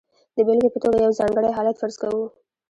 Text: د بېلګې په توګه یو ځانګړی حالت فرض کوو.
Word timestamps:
د 0.35 0.37
بېلګې 0.45 0.69
په 0.73 0.79
توګه 0.83 0.97
یو 1.05 1.17
ځانګړی 1.19 1.55
حالت 1.57 1.75
فرض 1.81 1.95
کوو. 2.01 2.25